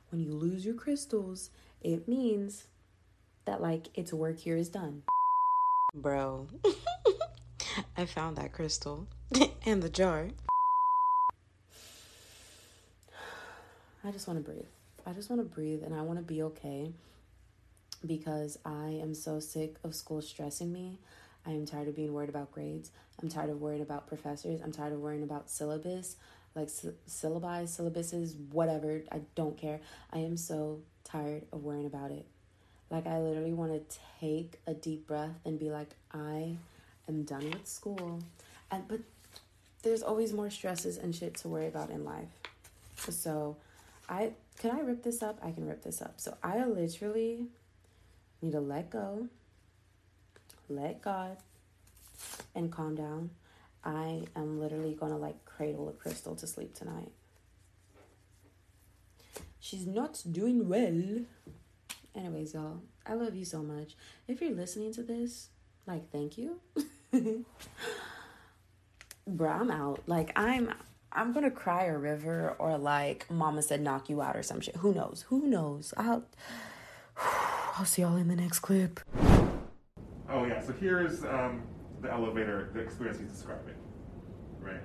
when 0.10 0.22
you 0.22 0.34
lose 0.34 0.66
your 0.66 0.76
crystals, 0.76 1.50
it 1.82 2.08
means 2.08 2.66
that 3.50 3.62
like 3.62 3.88
its 3.96 4.14
work 4.14 4.38
here 4.38 4.56
is 4.56 4.70
done. 4.70 5.02
Bro, 5.96 6.48
I 7.98 8.06
found 8.06 8.38
that 8.38 8.54
crystal 8.54 9.08
and 9.66 9.82
the 9.82 9.90
jar. 9.90 10.28
I 14.04 14.12
just 14.12 14.28
want 14.28 14.38
to 14.38 14.52
breathe. 14.52 14.68
I 15.06 15.14
just 15.14 15.32
want 15.32 15.42
to 15.42 15.56
breathe 15.56 15.82
and 15.84 15.96
I 15.96 16.02
want 16.04 16.20
to 16.20 16.24
be 16.24 16.44
okay 16.44 16.92
because 18.06 18.60
I 18.64 19.00
am 19.02 19.16
so 19.16 19.40
sick 19.40 19.78
of 19.84 19.96
school 19.96 20.22
stressing 20.22 20.72
me. 20.72 21.00
I 21.46 21.52
am 21.52 21.66
tired 21.66 21.88
of 21.88 21.96
being 21.96 22.14
worried 22.14 22.30
about 22.30 22.52
grades. 22.52 22.92
I'm 23.22 23.30
tired 23.30 23.50
of 23.50 23.60
worrying 23.60 23.82
about 23.82 24.08
professors. 24.08 24.62
I'm 24.64 24.72
tired 24.72 24.94
of 24.94 25.00
worrying 25.00 25.24
about 25.24 25.50
syllabus, 25.50 26.18
like 26.54 26.70
sy- 26.70 26.90
syllabi, 27.08 27.64
syllabuses, 27.64 28.36
whatever. 28.52 29.02
I 29.12 29.22
don't 29.34 29.58
care. 29.58 29.80
I 30.14 30.20
am 30.20 30.38
so 30.38 30.82
tired 31.04 31.46
of 31.52 31.64
worrying 31.64 31.88
about 31.88 32.12
it. 32.12 32.28
Like, 32.90 33.06
I 33.06 33.20
literally 33.20 33.54
want 33.54 33.72
to 33.72 33.98
take 34.20 34.60
a 34.66 34.74
deep 34.74 35.08
breath 35.08 35.40
and 35.46 35.60
be 35.60 35.70
like, 35.70 35.90
I 36.12 36.56
am 37.08 37.24
done 37.24 37.50
with 37.52 37.68
school. 37.68 38.20
And, 38.72 38.88
but 38.88 39.02
there's 39.84 40.02
always 40.02 40.34
more 40.34 40.50
stresses 40.50 40.98
and 40.98 41.16
shit 41.16 41.36
to 41.38 41.48
worry 41.48 41.68
about 41.68 41.90
in 41.90 42.04
life. 42.04 42.28
So, 43.10 43.58
I 44.08 44.34
can 44.60 44.72
I 44.72 44.82
rip 44.82 45.04
this 45.04 45.24
up? 45.24 45.40
I 45.42 45.52
can 45.52 45.68
rip 45.68 45.84
this 45.84 46.02
up. 46.02 46.16
So, 46.18 46.36
I 46.44 46.66
literally 46.66 47.48
need 48.42 48.52
to 48.52 48.60
let 48.60 48.90
go, 48.90 49.28
let 50.68 51.02
God, 51.02 51.38
and 52.56 52.72
calm 52.72 52.96
down. 52.96 53.30
I 53.84 54.24
am 54.36 54.60
literally 54.60 54.94
gonna 54.94 55.18
like 55.18 55.46
cradle 55.46 55.90
a 55.90 55.94
crystal 55.94 56.36
to 56.36 56.48
sleep 56.48 56.74
tonight. 56.74 57.12
She's 59.60 59.86
not 59.86 60.22
doing 60.30 60.68
well. 60.68 61.26
Anyways, 62.16 62.54
y'all, 62.54 62.82
I 63.06 63.14
love 63.14 63.36
you 63.36 63.46
so 63.46 63.62
much. 63.62 63.96
If 64.28 64.42
you're 64.42 64.52
listening 64.52 64.94
to 64.94 65.04
this, 65.04 65.50
like, 65.86 66.12
thank 66.12 66.38
you. 66.38 66.60
Bruh, 69.30 69.62
I'm 69.62 69.72
out. 69.72 70.02
Like, 70.08 70.32
I'm. 70.36 70.74
I'm 71.12 71.34
gonna 71.34 71.50
cry 71.50 71.86
a 71.86 71.98
river 71.98 72.56
or 72.60 72.78
like 72.78 73.26
mama 73.32 73.64
said 73.64 73.82
knock 73.82 74.10
you 74.12 74.22
out 74.22 74.38
or 74.38 74.44
some 74.44 74.62
shit. 74.62 74.76
Who 74.76 74.94
knows? 74.94 75.26
Who 75.30 75.48
knows? 75.48 75.92
I'll 75.98 76.24
I'll 77.76 77.86
see 77.86 78.04
y'all 78.04 78.16
in 78.16 78.28
the 78.28 78.36
next 78.36 78.60
clip. 78.60 79.00
Oh 80.30 80.46
yeah, 80.46 80.62
so 80.62 80.72
here's 80.74 81.24
um, 81.24 81.64
the 82.02 82.12
elevator, 82.12 82.70
the 82.74 82.80
experience 82.82 83.20
he's 83.20 83.32
describing, 83.32 83.74
right? 84.60 84.82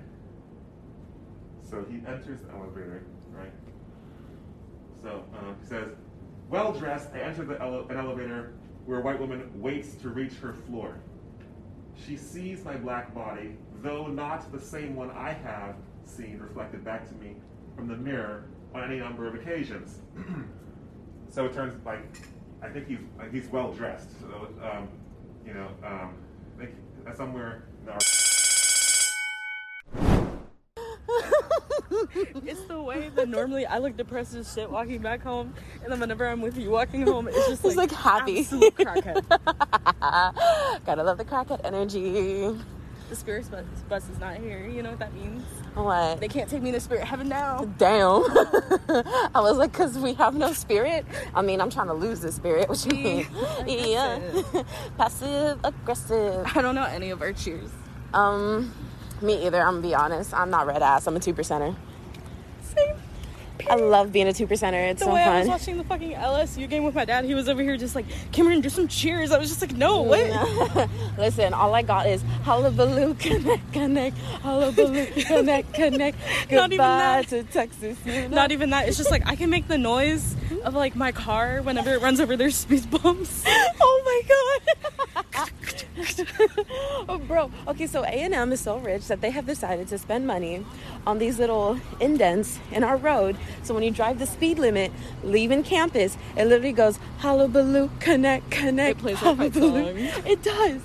So 1.61 1.85
he 1.89 1.97
enters 2.07 2.41
the 2.41 2.51
elevator, 2.53 3.03
right? 3.31 3.51
So 5.03 5.23
uh, 5.35 5.53
he 5.61 5.67
says, 5.67 5.89
"Well 6.49 6.73
dressed, 6.73 7.09
I 7.13 7.19
enter 7.19 7.43
the 7.43 7.59
ele- 7.61 7.87
an 7.89 7.97
elevator 7.97 8.53
where 8.85 8.99
a 8.99 9.01
white 9.01 9.19
woman 9.19 9.49
waits 9.61 9.95
to 9.95 10.09
reach 10.09 10.33
her 10.35 10.53
floor. 10.53 10.95
She 12.05 12.17
sees 12.17 12.63
my 12.63 12.75
black 12.75 13.13
body, 13.13 13.57
though 13.81 14.07
not 14.07 14.51
the 14.51 14.59
same 14.59 14.95
one 14.95 15.11
I 15.11 15.31
have 15.31 15.75
seen 16.03 16.39
reflected 16.39 16.83
back 16.83 17.07
to 17.09 17.15
me 17.15 17.35
from 17.75 17.87
the 17.87 17.95
mirror 17.95 18.45
on 18.73 18.83
any 18.83 18.99
number 18.99 19.27
of 19.27 19.35
occasions. 19.35 19.99
so 21.29 21.45
it 21.45 21.53
turns 21.53 21.73
like 21.85 22.03
I 22.61 22.69
think 22.69 22.87
he's 22.87 22.99
like 23.17 23.33
he's 23.33 23.47
well 23.47 23.71
dressed. 23.73 24.19
So 24.19 24.49
um, 24.61 24.89
you 25.45 25.53
know, 25.53 25.67
um, 25.83 26.15
somewhere 27.15 27.63
in 27.81 27.93
it's 32.45 32.61
the 32.63 32.74
way 32.85 33.09
that 33.15 33.27
normally 33.27 33.65
I 33.65 33.79
look 33.79 33.97
depressed 33.97 34.35
as 34.35 34.53
shit 34.53 34.69
walking 34.69 35.01
back 35.01 35.21
home, 35.23 35.53
and 35.83 35.91
then 35.91 35.99
whenever 35.99 36.27
I'm 36.27 36.41
with 36.41 36.57
you 36.57 36.69
walking 36.69 37.01
home, 37.01 37.27
it's 37.27 37.37
just 37.47 37.65
It's, 37.65 37.75
like, 37.75 37.91
like, 37.91 37.99
happy. 37.99 38.39
absolute 38.39 38.75
crackhead. 38.75 39.25
Gotta 40.85 41.03
love 41.03 41.17
the 41.17 41.25
crackhead 41.25 41.61
energy. 41.63 42.55
the 43.09 43.15
spirit 43.15 43.49
bus, 43.51 43.63
bus 43.89 44.09
is 44.09 44.19
not 44.19 44.37
here. 44.37 44.67
You 44.67 44.81
know 44.83 44.89
what 44.91 44.99
that 44.99 45.13
means? 45.13 45.43
What? 45.75 46.19
They 46.19 46.27
can't 46.27 46.49
take 46.49 46.61
me 46.61 46.71
to 46.71 46.79
spirit 46.79 47.03
heaven 47.05 47.27
now. 47.27 47.65
Damn. 47.77 48.23
I 49.35 49.41
was 49.41 49.57
like, 49.57 49.71
because 49.73 49.97
we 49.97 50.13
have 50.13 50.35
no 50.35 50.53
spirit. 50.53 51.05
I 51.35 51.41
mean, 51.41 51.59
I'm 51.61 51.69
trying 51.69 51.87
to 51.87 51.93
lose 51.93 52.21
the 52.21 52.31
spirit. 52.31 52.69
What 52.69 52.85
you 52.85 52.93
mean? 52.93 53.27
yeah. 53.67 54.19
Passive 54.97 55.59
aggressive. 55.63 56.45
I 56.55 56.61
don't 56.61 56.75
know 56.75 56.85
any 56.85 57.09
of 57.11 57.21
our 57.21 57.33
cheers. 57.33 57.69
Um, 58.13 58.73
me 59.21 59.45
either. 59.45 59.61
I'm 59.61 59.75
gonna 59.75 59.87
be 59.87 59.93
honest. 59.95 60.33
I'm 60.33 60.49
not 60.49 60.65
red 60.67 60.81
ass. 60.81 61.07
I'm 61.07 61.15
a 61.15 61.19
two 61.19 61.33
percenter. 61.33 61.75
I 63.69 63.75
love 63.75 64.11
being 64.11 64.27
a 64.27 64.33
two 64.33 64.47
percenter. 64.47 64.89
It's 64.91 64.99
The 64.99 65.05
so 65.05 65.13
way 65.13 65.23
I 65.23 65.39
was 65.39 65.47
watching 65.47 65.77
the 65.77 65.83
fucking 65.83 66.13
LSU 66.13 66.69
game 66.69 66.83
with 66.83 66.95
my 66.95 67.05
dad, 67.05 67.25
he 67.25 67.33
was 67.33 67.49
over 67.49 67.61
here 67.61 67.77
just 67.77 67.95
like, 67.95 68.05
Cameron, 68.31 68.61
do 68.61 68.69
some 68.69 68.87
cheers. 68.87 69.31
I 69.31 69.37
was 69.37 69.49
just 69.49 69.61
like, 69.61 69.73
no, 69.75 70.03
mm-hmm. 70.03 70.79
what? 70.79 70.89
Listen, 71.17 71.53
all 71.53 71.73
I 71.73 71.81
got 71.81 72.07
is 72.07 72.23
hullabaloo, 72.43 73.13
Caneck, 73.15 73.61
Caneck, 73.71 74.13
hullabaloo, 74.41 75.05
Caneck, 75.15 75.65
Caneck. 75.73 76.15
Not 76.51 76.71
even 76.71 76.77
that. 76.77 77.27
to 77.29 77.43
Texas. 77.43 77.97
you 78.05 78.13
know? 78.13 78.27
Not 78.27 78.51
even 78.51 78.69
that. 78.71 78.87
It's 78.87 78.97
just 78.97 79.11
like 79.11 79.25
I 79.25 79.35
can 79.35 79.49
make 79.49 79.67
the 79.67 79.77
noise 79.77 80.35
mm-hmm. 80.35 80.65
of 80.65 80.73
like 80.73 80.95
my 80.95 81.11
car 81.11 81.61
whenever 81.61 81.91
it 81.93 82.01
runs 82.01 82.19
over 82.19 82.37
their 82.37 82.51
speed 82.51 82.89
bumps. 82.91 83.43
Oh 83.47 84.01
my 84.05 84.21
god. 84.27 85.04
oh, 87.09 87.21
bro. 87.27 87.51
Okay, 87.67 87.87
so 87.87 88.03
A&M 88.03 88.51
is 88.51 88.59
so 88.59 88.77
rich 88.77 89.07
that 89.07 89.21
they 89.21 89.29
have 89.29 89.45
decided 89.45 89.87
to 89.89 89.97
spend 89.97 90.27
money 90.27 90.65
on 91.07 91.19
these 91.19 91.39
little 91.39 91.79
indents 91.99 92.59
in 92.71 92.83
our 92.83 92.97
road. 92.97 93.37
So 93.63 93.73
when 93.73 93.83
you 93.83 93.91
drive 93.91 94.19
the 94.19 94.25
speed 94.25 94.59
limit, 94.59 94.91
leaving 95.23 95.63
campus, 95.63 96.17
it 96.35 96.45
literally 96.45 96.73
goes 96.73 96.99
hullabaloo, 97.19 97.89
Caneck, 97.99 98.41
Caneck. 98.49 98.91
It 98.91 98.97
plays 98.97 99.19
that 99.21 99.37
hullabaloo." 99.37 100.09
It 100.25 100.43
does. 100.43 100.81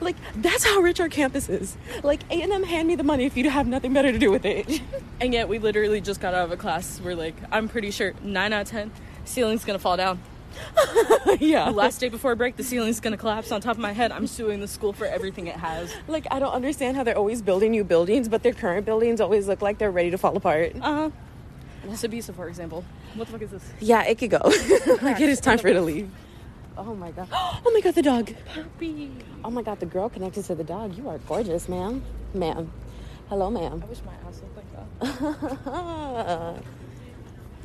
Like 0.00 0.16
that's 0.36 0.64
how 0.64 0.80
rich 0.80 1.00
our 1.00 1.08
campus 1.08 1.48
is. 1.48 1.76
Like 2.02 2.22
A&M, 2.30 2.62
hand 2.62 2.88
me 2.88 2.96
the 2.96 3.02
money 3.02 3.24
if 3.24 3.36
you 3.36 3.48
have 3.50 3.66
nothing 3.66 3.92
better 3.92 4.12
to 4.12 4.18
do 4.18 4.30
with 4.30 4.44
it. 4.44 4.80
And 5.22 5.34
yet 5.34 5.50
we 5.50 5.58
literally 5.58 6.00
just 6.00 6.18
got 6.18 6.32
out 6.32 6.46
of 6.46 6.52
a 6.52 6.56
class 6.56 6.98
where 6.98 7.14
like 7.14 7.34
I'm 7.52 7.68
pretty 7.68 7.90
sure 7.90 8.14
nine 8.22 8.54
out 8.54 8.62
of 8.62 8.68
ten 8.68 8.90
ceiling's 9.26 9.66
gonna 9.66 9.78
fall 9.78 9.98
down. 9.98 10.18
yeah. 11.40 11.66
The 11.66 11.72
last 11.72 12.00
day 12.00 12.08
before 12.08 12.34
break, 12.34 12.56
the 12.56 12.64
ceiling's 12.64 13.00
gonna 13.00 13.16
collapse 13.16 13.52
on 13.52 13.60
top 13.60 13.76
of 13.76 13.78
my 13.78 13.92
head. 13.92 14.12
I'm 14.12 14.26
suing 14.26 14.60
the 14.60 14.68
school 14.68 14.92
for 14.92 15.06
everything 15.06 15.46
it 15.46 15.56
has. 15.56 15.94
Like 16.08 16.26
I 16.30 16.38
don't 16.38 16.52
understand 16.52 16.96
how 16.96 17.04
they're 17.04 17.16
always 17.16 17.42
building 17.42 17.70
new 17.70 17.84
buildings, 17.84 18.28
but 18.28 18.42
their 18.42 18.52
current 18.52 18.86
buildings 18.86 19.20
always 19.20 19.48
look 19.48 19.62
like 19.62 19.78
they're 19.78 19.90
ready 19.90 20.10
to 20.10 20.18
fall 20.18 20.36
apart. 20.36 20.74
Uh 20.80 20.80
huh. 20.80 21.10
Sabisa, 21.88 22.34
for 22.34 22.48
example. 22.48 22.84
What 23.14 23.26
the 23.26 23.32
fuck 23.32 23.42
is 23.42 23.50
this? 23.50 23.72
Yeah, 23.80 24.04
it 24.04 24.18
could 24.18 24.30
go. 24.30 24.40
like 25.02 25.20
it 25.20 25.28
is 25.28 25.40
time 25.40 25.58
for 25.58 25.68
it 25.68 25.74
to 25.74 25.82
leave. 25.82 26.10
Oh 26.76 26.94
my 26.94 27.10
god. 27.10 27.28
Oh 27.62 27.70
my 27.72 27.80
god, 27.80 27.94
the 27.94 28.02
dog. 28.02 28.32
Puppy. 28.54 29.10
Oh 29.44 29.50
my 29.50 29.62
god, 29.62 29.80
the 29.80 29.86
girl 29.86 30.08
connected 30.08 30.44
to 30.44 30.54
the 30.54 30.64
dog. 30.64 30.96
You 30.96 31.08
are 31.08 31.18
gorgeous, 31.18 31.68
ma'am. 31.68 32.02
Ma'am. 32.34 32.70
Hello, 33.28 33.50
ma'am. 33.50 33.82
I 33.82 33.86
wish 33.86 34.00
my 34.04 34.12
ass 34.26 34.40
looked 34.42 34.56
like 34.56 34.72
that. 35.00 36.62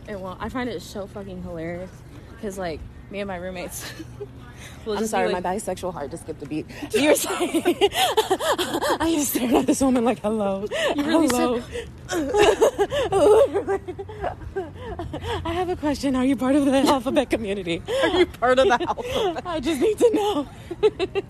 And 0.08 0.22
well, 0.22 0.38
I 0.40 0.50
find 0.50 0.70
it 0.70 0.82
so 0.82 1.08
fucking 1.08 1.44
hilarious 1.44 1.90
because 2.36 2.58
like 2.58 2.80
me 3.12 3.20
and 3.20 3.28
my 3.28 3.38
roommates. 3.38 3.92
I'm 4.88 5.08
sorry, 5.08 5.32
like, 5.32 5.44
my 5.44 5.56
bisexual 5.56 5.94
heart 5.94 6.12
just 6.12 6.24
skipped 6.24 6.44
a 6.44 6.46
beat. 6.46 6.68
You 6.94 7.10
were 7.10 7.16
saying 7.16 7.64
I 9.00 9.12
just 9.16 9.32
stared 9.32 9.54
at 9.54 9.66
this 9.66 9.82
woman 9.82 10.06
like, 10.06 10.20
hello. 10.20 10.66
You 10.96 11.04
really 11.04 11.28
hello. 11.28 11.64
I 15.44 15.54
have 15.54 15.70
a 15.70 15.76
question. 15.76 16.16
Are 16.16 16.26
you 16.26 16.36
part 16.36 16.56
of 16.56 16.66
the 16.66 16.78
alphabet 16.78 17.30
community? 17.30 17.82
Are 18.04 18.20
you 18.20 18.26
part 18.28 18.60
of 18.60 18.68
the 18.68 18.82
alphabet? 18.82 19.44
I 19.46 19.60
just 19.60 19.82
need 19.82 19.98
to 19.98 20.12
know. 20.14 20.48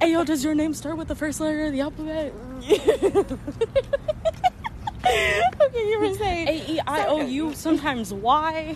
hey 0.02 0.12
yo, 0.12 0.24
does 0.24 0.44
your 0.44 0.54
name 0.54 0.74
start 0.74 0.98
with 0.98 1.08
the 1.08 1.16
first 1.16 1.40
letter 1.40 1.66
of 1.66 1.72
the 1.72 1.82
alphabet? 1.82 2.34
Okay, 5.06 5.90
you 5.90 6.00
were 6.00 6.14
saying. 6.16 6.48
A 6.48 6.72
E 6.74 6.80
I 6.86 7.06
O 7.08 7.22
U, 7.22 7.54
sometimes 7.54 8.14
Y. 8.14 8.76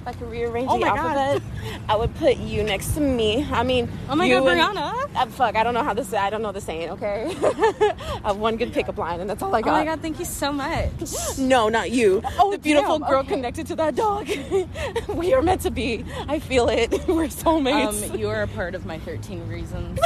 If 0.00 0.06
I 0.06 0.12
could 0.14 0.30
rearrange 0.30 0.68
Oh 0.70 0.78
the 0.78 0.86
my 0.86 0.96
God. 0.96 1.16
alphabet, 1.18 1.42
I 1.86 1.94
would 1.94 2.14
put 2.14 2.38
you 2.38 2.62
next 2.62 2.94
to 2.94 3.00
me. 3.00 3.46
I 3.52 3.62
mean, 3.62 3.86
Oh 4.08 4.14
my 4.14 4.30
God, 4.30 4.44
Brianna. 4.44 5.10
Uh, 5.14 5.26
fuck, 5.26 5.56
I 5.56 5.62
don't 5.62 5.74
know 5.74 5.82
how 5.82 5.92
to 5.92 6.02
say. 6.04 6.16
I 6.16 6.30
don't 6.30 6.40
know 6.40 6.52
the 6.52 6.60
saying. 6.60 6.88
Okay, 6.90 7.26
I 7.42 8.20
have 8.24 8.38
one 8.38 8.56
good 8.56 8.72
pickup 8.72 8.96
line, 8.96 9.20
and 9.20 9.28
that's 9.28 9.42
all 9.42 9.54
I 9.54 9.60
got. 9.60 9.74
Oh 9.74 9.78
my 9.78 9.84
god, 9.84 10.00
thank 10.00 10.18
you 10.18 10.24
so 10.24 10.52
much. 10.52 10.90
No, 11.38 11.68
not 11.68 11.90
you. 11.90 12.22
Oh, 12.38 12.50
the 12.52 12.58
beautiful 12.58 12.98
damn, 12.98 13.08
girl 13.08 13.20
okay. 13.20 13.34
connected 13.34 13.66
to 13.68 13.76
that 13.76 13.94
dog. 13.94 14.28
we 15.08 15.34
are 15.34 15.42
meant 15.42 15.60
to 15.62 15.70
be. 15.70 16.04
I 16.28 16.38
feel 16.38 16.68
it. 16.68 16.90
We're 17.06 17.26
soulmates. 17.28 18.10
Um, 18.10 18.18
you 18.18 18.28
are 18.28 18.42
a 18.42 18.48
part 18.48 18.74
of 18.74 18.86
my 18.86 18.98
13 19.00 19.46
reasons. 19.48 19.98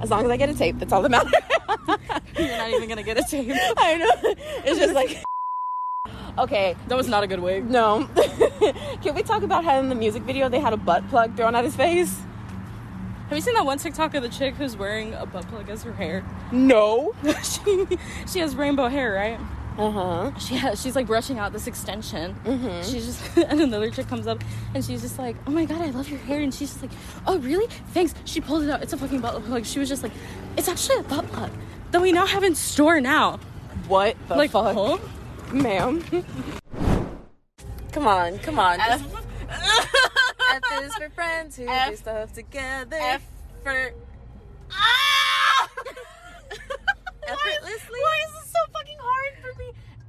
As 0.00 0.10
long 0.10 0.24
as 0.24 0.30
I 0.30 0.36
get 0.36 0.48
a 0.48 0.54
tape, 0.54 0.78
that's 0.78 0.92
all 0.92 1.02
that 1.02 1.10
matters. 1.10 1.32
You're 2.38 2.48
not 2.56 2.70
even 2.70 2.88
gonna 2.88 3.02
get 3.02 3.18
a 3.18 3.22
tape. 3.28 3.50
I 3.76 3.96
know. 3.98 4.34
It's 4.64 4.78
just 4.78 4.94
like. 4.94 5.22
Okay, 6.38 6.74
That 6.88 6.96
was 6.96 7.08
not 7.08 7.22
a 7.22 7.26
good 7.26 7.40
wig. 7.40 7.68
no. 7.68 8.08
Can 9.02 9.14
we 9.14 9.22
talk 9.22 9.42
about 9.42 9.64
how 9.64 9.78
in 9.78 9.90
the 9.90 9.94
music 9.94 10.22
video 10.22 10.48
they 10.48 10.60
had 10.60 10.72
a 10.72 10.78
butt 10.78 11.06
plug 11.10 11.36
thrown 11.36 11.54
at 11.54 11.62
his 11.62 11.76
face? 11.76 12.20
Have 13.28 13.36
you 13.36 13.42
seen 13.42 13.52
that 13.54 13.66
one 13.66 13.76
TikTok 13.78 14.14
of 14.14 14.22
the 14.22 14.28
chick 14.30 14.54
who's 14.54 14.74
wearing 14.76 15.12
a 15.14 15.26
butt 15.26 15.46
plug 15.48 15.68
as 15.68 15.82
her 15.82 15.92
hair? 15.92 16.24
No. 16.50 17.12
she 17.42 17.86
she 18.26 18.38
has 18.38 18.56
rainbow 18.56 18.88
hair, 18.88 19.12
right? 19.12 19.38
Uh 19.78 19.90
huh. 19.90 20.38
She 20.38 20.54
has, 20.56 20.82
she's 20.82 20.94
like 20.94 21.06
brushing 21.06 21.38
out 21.38 21.52
this 21.52 21.66
extension. 21.66 22.36
She's 22.82 23.06
just 23.06 23.36
and 23.38 23.60
another 23.60 23.90
chick 23.90 24.06
comes 24.06 24.26
up 24.26 24.42
and 24.74 24.84
she's 24.84 25.00
just 25.00 25.18
like, 25.18 25.36
"Oh 25.46 25.50
my 25.50 25.64
god, 25.64 25.80
I 25.80 25.90
love 25.90 26.08
your 26.08 26.18
hair." 26.20 26.40
And 26.40 26.52
she's 26.52 26.70
just 26.70 26.82
like, 26.82 26.90
"Oh 27.26 27.38
really? 27.38 27.66
Thanks." 27.88 28.14
She 28.24 28.40
pulled 28.40 28.64
it 28.64 28.70
out. 28.70 28.82
It's 28.82 28.92
a 28.92 28.96
fucking 28.98 29.20
butt 29.20 29.42
plug. 29.44 29.64
She 29.64 29.78
was 29.78 29.88
just 29.88 30.02
like, 30.02 30.12
"It's 30.56 30.68
actually 30.68 30.96
a 30.96 31.02
butt 31.04 31.26
plug 31.28 31.50
that 31.90 32.02
we 32.02 32.12
now 32.12 32.26
have 32.26 32.44
in 32.44 32.54
store 32.54 33.00
now." 33.00 33.38
What 33.88 34.16
the 34.28 34.36
like, 34.36 34.50
fuck, 34.50 34.74
huh? 34.74 34.98
ma'am? 35.52 36.02
come 37.92 38.06
on, 38.06 38.38
come 38.38 38.58
on. 38.58 38.78
F- 38.80 39.02
F 39.50 40.82
is 40.82 40.94
for 40.94 41.10
friends 41.10 41.56
who 41.56 41.66
F- 41.66 41.90
do 41.90 41.96
stuff 41.96 42.32
together. 42.32 42.96
Effort. 43.00 43.94
Ah! 43.96 44.01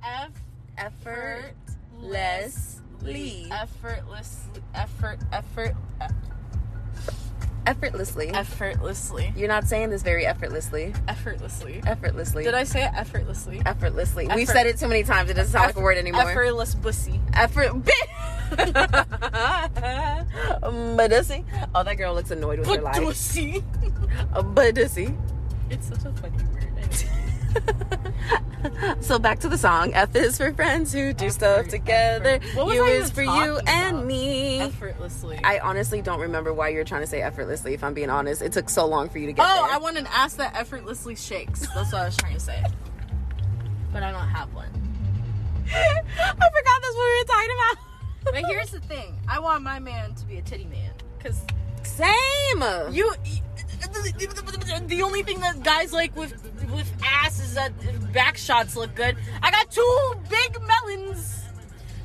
F 0.05 0.31
effortlessly. 0.77 3.47
effortlessly 3.51 4.61
effort 4.73 5.19
effort 5.31 5.75
Effortlessly. 7.65 8.27
effortlessly 8.29 9.31
You're 9.37 9.47
not 9.47 9.63
saying 9.69 9.89
this 9.89 10.03
very 10.03 10.25
effortlessly. 10.25 10.93
effortlessly. 11.07 11.81
Effortlessly. 11.87 12.43
Did 12.43 12.55
I 12.55 12.65
say 12.65 12.83
it 12.83 12.91
effortlessly? 12.93 13.61
Effortlessly. 13.65 14.27
We've 14.35 14.49
said 14.49 14.67
it 14.67 14.77
too 14.77 14.89
many 14.89 15.03
times. 15.03 15.29
It 15.29 15.35
doesn't 15.35 15.53
sound 15.53 15.67
like 15.67 15.77
a 15.77 15.79
word 15.79 15.97
anymore. 15.97 16.29
Effortless 16.29 16.75
bussy. 16.75 17.21
Effort. 17.33 17.71
Badussy. 20.97 21.45
Oh, 21.73 21.83
that 21.85 21.95
girl 21.95 22.13
looks 22.13 22.31
annoyed 22.31 22.59
with 22.59 22.67
her 22.67 22.81
life. 22.81 23.01
Pussy. 23.01 23.63
Badussy. 24.33 25.15
It's 25.69 25.87
such 25.87 26.03
a 26.03 26.11
funny 26.13 26.43
word. 26.51 26.59
So 29.01 29.19
back 29.19 29.39
to 29.39 29.49
the 29.49 29.57
song. 29.57 29.93
F 29.93 30.15
is 30.15 30.37
for 30.37 30.53
friends 30.53 30.93
who 30.93 31.13
do 31.13 31.29
stuff 31.29 31.67
together. 31.67 32.39
effort. 32.41 32.55
What 32.55 32.65
was 32.67 32.75
U 32.75 32.85
is 32.85 33.11
for 33.11 33.21
you 33.21 33.59
and 33.67 34.05
me. 34.05 34.59
effortlessly. 34.59 35.39
I 35.43 35.59
honestly 35.59 36.01
don't 36.01 36.19
remember 36.19 36.53
why 36.53 36.69
you're 36.69 36.83
trying 36.83 37.01
to 37.01 37.07
say 37.07 37.21
effortlessly. 37.21 37.73
If 37.73 37.83
I'm 37.83 37.93
being 37.93 38.09
honest, 38.09 38.41
it 38.41 38.53
took 38.53 38.69
so 38.69 38.85
long 38.85 39.09
for 39.09 39.19
you 39.19 39.27
to 39.27 39.33
get 39.33 39.45
oh, 39.45 39.65
there. 39.65 39.75
I 39.75 39.77
want 39.77 39.97
an 39.97 40.07
ass 40.07 40.35
that 40.35 40.55
effortlessly 40.55 41.15
shakes. 41.15 41.67
That's 41.73 41.91
what 41.91 42.01
I 42.01 42.05
was 42.05 42.17
trying 42.17 42.35
to 42.35 42.39
say. 42.39 42.63
But 43.91 44.03
I 44.03 44.11
don't 44.11 44.27
have 44.27 44.53
one. 44.53 44.69
I 45.73 46.01
forgot 46.03 46.81
that's 46.81 46.95
what 46.95 47.09
we 47.09 47.19
were 47.19 47.25
talking 47.25 47.51
about. 47.51 47.77
But 48.25 48.35
here's 48.47 48.71
the 48.71 48.79
thing: 48.79 49.19
I 49.27 49.39
want 49.39 49.63
my 49.63 49.79
man 49.79 50.15
to 50.15 50.25
be 50.25 50.37
a 50.37 50.41
titty 50.41 50.63
man, 50.63 50.91
cause 51.19 51.41
Same. 51.83 52.63
you. 52.93 53.13
The 54.87 55.01
only 55.03 55.23
thing 55.23 55.41
that 55.41 55.61
guys 55.61 55.91
like 55.91 56.15
with 56.15 56.33
ass 57.57 57.71
that 57.71 57.87
uh, 57.87 58.05
back 58.11 58.37
shots 58.37 58.75
look 58.75 58.93
good. 58.95 59.15
I 59.41 59.51
got 59.51 59.71
two 59.71 60.15
big 60.29 60.57
melons. 60.61 61.43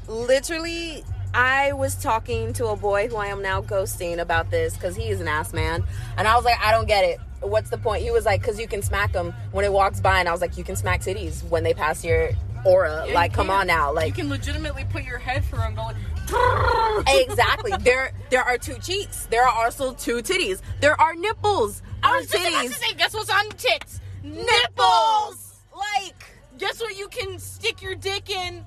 literally 0.07 1.05
I 1.35 1.73
was 1.73 1.95
talking 1.95 2.53
to 2.55 2.69
a 2.69 2.77
boy 2.77 3.09
who 3.09 3.17
I 3.17 3.27
am 3.27 3.43
now 3.43 3.61
ghosting 3.61 4.19
about 4.19 4.51
this 4.51 4.75
because 4.75 4.97
he 4.97 5.09
is 5.09 5.21
an 5.21 5.29
ass 5.29 5.53
man. 5.53 5.85
And 6.17 6.27
I 6.27 6.35
was 6.37 6.45
like, 6.45 6.59
I 6.61 6.73
don't 6.73 6.89
get 6.89 7.05
it. 7.05 7.21
What's 7.41 7.71
the 7.71 7.79
point? 7.79 8.03
He 8.03 8.11
was 8.11 8.25
like, 8.25 8.41
because 8.41 8.59
you 8.59 8.67
can 8.67 8.83
smack 8.83 9.13
them 9.13 9.35
when 9.53 9.65
it 9.65 9.73
walks 9.73 10.01
by. 10.01 10.21
And 10.21 10.29
I 10.29 10.33
was 10.33 10.41
like, 10.41 10.57
you 10.57 10.65
can 10.65 10.75
smack 10.75 11.03
titties 11.03 11.47
when 11.51 11.65
they 11.65 11.75
pass 11.75 12.03
your 12.05 12.31
aura. 12.65 13.05
Yeah, 13.07 13.15
like, 13.15 13.33
you 13.33 13.37
come 13.37 13.51
on 13.51 13.67
now. 13.67 13.93
Like, 13.93 14.09
you 14.09 14.15
can 14.15 14.31
legitimately 14.31 14.87
put 14.91 15.05
your 15.05 15.19
head 15.19 15.45
through 15.45 15.61
and 15.61 15.77
go. 15.77 15.83
Like, 15.83 17.07
exactly. 17.29 17.73
There, 17.81 18.13
there 18.31 18.43
are 18.43 18.57
two 18.59 18.79
cheeks. 18.79 19.27
There 19.27 19.45
are 19.45 19.65
also 19.65 19.93
two 19.93 20.17
titties. 20.17 20.61
There 20.81 20.99
are 20.99 21.15
nipples 21.15 21.83
I 22.03 22.17
was 22.17 22.29
just 22.29 22.49
about 22.49 22.63
to 22.63 22.69
titties. 22.69 22.73
say, 22.75 22.95
guess 22.95 23.15
what's 23.15 23.31
on 23.31 23.49
the 23.51 23.55
tits? 23.55 24.01
Nipples. 24.23 25.61
Like, 25.75 26.39
Guess 26.59 26.81
what? 26.81 26.97
You 26.99 27.07
can 27.09 27.39
stick 27.39 27.83
your 27.83 27.95
dick 27.95 28.29
in. 28.29 28.65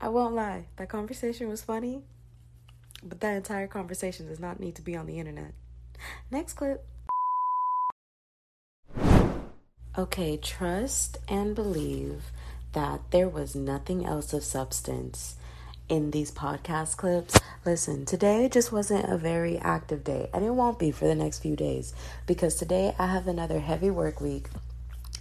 I 0.00 0.08
won't 0.08 0.34
lie. 0.34 0.66
That 0.76 0.90
conversation 0.90 1.48
was 1.48 1.62
funny, 1.62 2.02
but 3.02 3.20
that 3.20 3.36
entire 3.36 3.66
conversation 3.66 4.28
does 4.28 4.38
not 4.38 4.60
need 4.60 4.74
to 4.74 4.82
be 4.82 4.94
on 4.94 5.06
the 5.06 5.18
internet. 5.18 5.54
Next 6.30 6.52
clip. 6.52 6.86
Okay, 9.96 10.36
trust 10.36 11.16
and 11.26 11.54
believe 11.54 12.24
that 12.72 13.00
there 13.12 13.30
was 13.30 13.56
nothing 13.56 14.04
else 14.04 14.34
of 14.34 14.44
substance 14.44 15.36
in 15.88 16.10
these 16.10 16.30
podcast 16.30 16.96
clips. 16.96 17.38
Listen, 17.64 18.04
today 18.04 18.48
just 18.48 18.72
wasn't 18.72 19.10
a 19.10 19.16
very 19.16 19.58
active 19.58 20.04
day, 20.04 20.28
and 20.32 20.44
it 20.44 20.50
won't 20.50 20.78
be 20.78 20.90
for 20.90 21.06
the 21.06 21.14
next 21.14 21.40
few 21.40 21.56
days 21.56 21.94
because 22.26 22.54
today 22.56 22.94
I 22.98 23.06
have 23.06 23.26
another 23.28 23.60
heavy 23.60 23.90
work 23.90 24.20
week. 24.20 24.48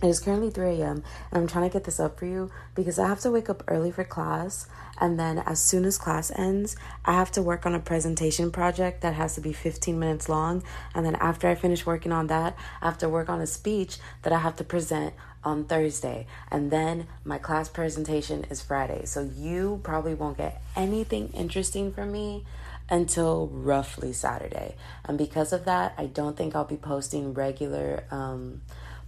It 0.01 0.07
is 0.07 0.19
currently 0.19 0.49
3 0.49 0.81
a.m. 0.81 1.03
and 1.31 1.41
I'm 1.41 1.47
trying 1.47 1.69
to 1.69 1.73
get 1.73 1.85
this 1.85 2.01
up 2.01 2.19
for 2.19 2.25
you 2.25 2.51
because 2.75 2.99
I 2.99 3.07
have 3.07 3.21
to 3.21 3.31
wake 3.31 3.49
up 3.49 3.63
early 3.67 3.91
for 3.91 4.03
class. 4.03 4.67
And 4.99 5.17
then, 5.19 5.39
as 5.39 5.59
soon 5.61 5.85
as 5.85 5.97
class 5.97 6.31
ends, 6.35 6.75
I 7.05 7.13
have 7.13 7.31
to 7.33 7.41
work 7.41 7.65
on 7.65 7.75
a 7.75 7.79
presentation 7.79 8.51
project 8.51 9.01
that 9.01 9.13
has 9.13 9.35
to 9.35 9.41
be 9.41 9.53
15 9.53 9.97
minutes 9.97 10.29
long. 10.29 10.63
And 10.93 11.05
then, 11.05 11.15
after 11.15 11.47
I 11.47 11.55
finish 11.55 11.85
working 11.85 12.11
on 12.11 12.27
that, 12.27 12.57
I 12.81 12.85
have 12.85 12.97
to 12.99 13.09
work 13.09 13.29
on 13.29 13.41
a 13.41 13.47
speech 13.47 13.97
that 14.23 14.33
I 14.33 14.39
have 14.39 14.57
to 14.57 14.63
present 14.63 15.13
on 15.43 15.65
Thursday. 15.65 16.27
And 16.51 16.71
then, 16.71 17.07
my 17.23 17.37
class 17.37 17.67
presentation 17.67 18.45
is 18.49 18.61
Friday. 18.61 19.05
So, 19.05 19.29
you 19.35 19.79
probably 19.83 20.13
won't 20.13 20.37
get 20.37 20.61
anything 20.75 21.29
interesting 21.33 21.91
from 21.91 22.11
me 22.11 22.45
until 22.89 23.47
roughly 23.47 24.13
Saturday. 24.13 24.75
And 25.05 25.17
because 25.17 25.51
of 25.51 25.65
that, 25.65 25.93
I 25.97 26.05
don't 26.05 26.37
think 26.37 26.55
I'll 26.55 26.63
be 26.63 26.77
posting 26.77 27.33
regular 27.33 28.03
um, 28.11 28.61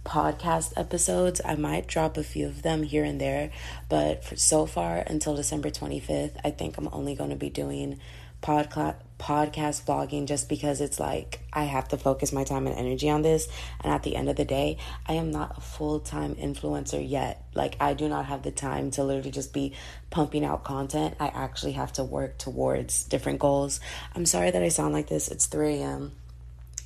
podcast 0.08 0.72
episodes. 0.74 1.40
I 1.44 1.54
might 1.54 1.86
drop 1.86 2.16
a 2.16 2.22
few 2.22 2.46
of 2.46 2.62
them 2.62 2.82
here 2.82 3.04
and 3.04 3.20
there, 3.20 3.50
but 3.90 4.24
for 4.24 4.36
so 4.36 4.64
far 4.64 5.04
until 5.06 5.36
December 5.36 5.68
25th, 5.68 6.36
I 6.42 6.50
think 6.50 6.78
I'm 6.78 6.88
only 6.92 7.14
going 7.14 7.30
to 7.30 7.36
be 7.36 7.50
doing 7.50 8.00
podcast 8.42 8.96
podcast 9.18 9.82
vlogging 9.82 10.26
just 10.26 10.48
because 10.48 10.80
it's 10.80 11.00
like 11.00 11.40
I 11.52 11.64
have 11.64 11.88
to 11.88 11.96
focus 11.96 12.32
my 12.32 12.44
time 12.44 12.68
and 12.68 12.76
energy 12.76 13.10
on 13.10 13.22
this 13.22 13.48
and 13.82 13.92
at 13.92 14.04
the 14.04 14.14
end 14.14 14.28
of 14.28 14.36
the 14.36 14.44
day 14.44 14.78
I 15.06 15.14
am 15.14 15.32
not 15.32 15.58
a 15.58 15.60
full-time 15.60 16.36
influencer 16.36 17.04
yet. 17.06 17.44
Like 17.52 17.76
I 17.80 17.94
do 17.94 18.08
not 18.08 18.26
have 18.26 18.44
the 18.44 18.52
time 18.52 18.92
to 18.92 19.02
literally 19.02 19.32
just 19.32 19.52
be 19.52 19.72
pumping 20.10 20.44
out 20.44 20.62
content. 20.62 21.16
I 21.18 21.26
actually 21.26 21.72
have 21.72 21.92
to 21.94 22.04
work 22.04 22.38
towards 22.38 23.02
different 23.02 23.40
goals. 23.40 23.80
I'm 24.14 24.24
sorry 24.24 24.52
that 24.52 24.62
I 24.62 24.68
sound 24.68 24.94
like 24.94 25.08
this. 25.08 25.26
It's 25.26 25.46
3 25.46 25.78
a.m 25.78 26.12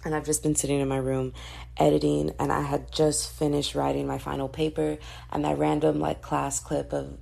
and 0.05 0.15
I've 0.15 0.25
just 0.25 0.43
been 0.43 0.55
sitting 0.55 0.81
in 0.81 0.88
my 0.88 0.97
room 0.97 1.33
editing 1.77 2.33
and 2.38 2.53
I 2.53 2.62
had 2.62 2.93
just 2.93 3.33
finished 3.33 3.75
writing 3.75 4.07
my 4.07 4.19
final 4.19 4.49
paper 4.49 4.99
and 5.31 5.45
that 5.45 5.59
random 5.59 6.01
like 6.01 6.23
class 6.23 6.61
clip 6.61 6.93
of 6.93 7.19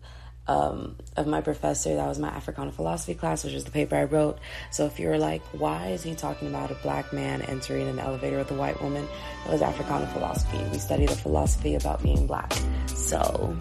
um, 0.49 0.97
of 1.17 1.29
my 1.29 1.43
professor 1.43 1.95
that 1.95 2.09
was 2.09 2.19
my 2.19 2.29
Africana 2.29 2.73
philosophy 2.73 3.15
class 3.15 3.45
which 3.45 3.53
is 3.53 3.65
the 3.65 3.71
paper 3.71 3.95
I 3.95 4.05
wrote 4.05 4.39
so 4.73 4.87
if 4.87 4.99
you're 4.99 5.19
like 5.19 5.43
why 5.53 5.89
is 5.89 6.03
he 6.03 6.15
talking 6.15 6.49
about 6.49 6.73
a 6.73 6.75
black 6.77 7.13
man 7.13 7.43
entering 7.43 7.87
an 7.87 8.01
elevator 8.01 8.39
with 8.39 8.51
a 8.51 8.55
white 8.55 8.83
woman 8.83 9.07
it 9.47 9.53
was 9.53 9.63
Africana 9.63 10.09
philosophy 10.09 10.59
we 10.73 10.79
studied 10.79 11.11
a 11.11 11.15
philosophy 11.15 11.77
about 11.77 12.03
being 12.03 12.27
black 12.27 12.53
so 12.89 13.57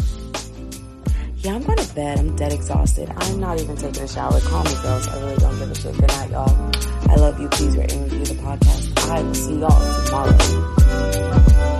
yeah, 1.42 1.56
I'm 1.56 1.64
going 1.64 1.78
to 1.78 1.96
bed. 1.96 2.20
I'm 2.20 2.36
dead 2.36 2.52
exhausted. 2.52 3.10
I'm 3.16 3.40
not 3.40 3.62
even 3.62 3.78
taking 3.78 4.04
a 4.04 4.08
shower. 4.10 4.42
Call 4.42 4.64
me, 4.66 4.74
girls. 4.82 5.08
I 5.08 5.20
really 5.22 5.38
don't 5.38 5.58
give 5.58 5.72
a 5.72 5.76
shit. 5.76 5.98
Good 5.98 6.08
night, 6.10 6.32
y'all. 6.32 6.72
I 7.10 7.16
love 7.16 7.40
you. 7.40 7.48
Please 7.50 7.76
rate 7.76 7.92
and 7.94 8.04
review 8.04 8.26
the 8.26 8.36
podcast. 8.36 9.10
I 9.10 9.22
will 9.24 9.34
see 9.34 9.56
y'all 9.56 10.06
tomorrow. 10.06 11.79